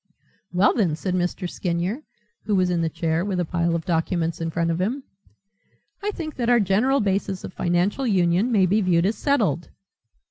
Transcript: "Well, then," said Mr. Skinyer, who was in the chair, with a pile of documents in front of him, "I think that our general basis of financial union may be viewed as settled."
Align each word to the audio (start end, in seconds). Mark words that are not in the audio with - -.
"Well, 0.51 0.73
then," 0.73 0.95
said 0.95 1.13
Mr. 1.13 1.47
Skinyer, 1.47 2.01
who 2.45 2.55
was 2.55 2.71
in 2.71 2.81
the 2.81 2.89
chair, 2.89 3.23
with 3.23 3.39
a 3.39 3.45
pile 3.45 3.75
of 3.75 3.85
documents 3.85 4.41
in 4.41 4.49
front 4.49 4.71
of 4.71 4.81
him, 4.81 5.03
"I 6.01 6.09
think 6.09 6.37
that 6.37 6.49
our 6.49 6.59
general 6.59 7.01
basis 7.01 7.43
of 7.43 7.53
financial 7.53 8.07
union 8.07 8.51
may 8.51 8.65
be 8.65 8.81
viewed 8.81 9.05
as 9.05 9.15
settled." 9.15 9.69